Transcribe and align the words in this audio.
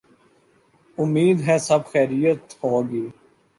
امید 0.97 1.37
ہے 1.47 1.57
سب 1.67 1.81
خیریت 1.91 2.43
ہو 2.63 2.75
گی۔ 2.89 3.05